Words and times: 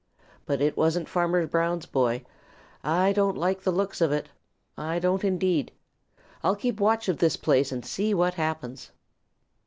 But 0.47 0.61
it 0.61 0.75
wasn't 0.75 1.07
Farmer 1.07 1.45
Brown's 1.45 1.85
boy. 1.85 2.25
I 2.83 3.13
don't 3.13 3.37
like 3.37 3.61
the 3.61 3.71
looks 3.71 4.01
of 4.01 4.11
it. 4.11 4.29
I 4.75 4.97
don't 4.97 5.23
indeed. 5.23 5.71
I'll 6.41 6.55
keep 6.55 6.79
watch 6.79 7.07
of 7.07 7.19
this 7.19 7.37
place 7.37 7.71
and 7.71 7.85
see 7.85 8.11
what 8.15 8.33
happens." 8.33 8.89